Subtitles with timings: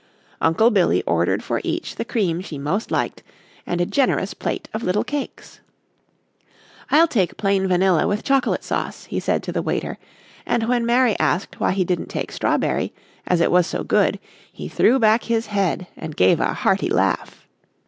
[0.41, 3.21] Uncle Billy ordered for each the cream she most liked
[3.67, 5.59] and a generous plate of little cakes.
[6.89, 9.99] "I'll take plain vanilla with chocolate sauce," he said to the waiter,
[10.43, 12.95] and when Mary asked why he didn't take strawberry,
[13.27, 14.19] as it was so good,
[14.51, 17.47] he threw back his head and gave a hearty laugh.